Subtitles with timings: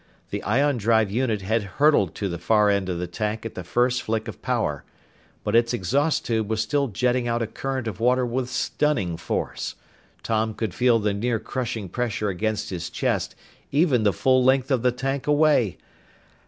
[0.31, 3.63] The ion drive unit had hurtled to the far end of the tank at the
[3.63, 4.83] first flick of power.
[5.43, 9.75] But its exhaust tube was still jetting out a current of water with stunning force.
[10.23, 13.35] Tom could feel the near crushing pressure against his chest,
[13.71, 15.77] even the full length of the tank away!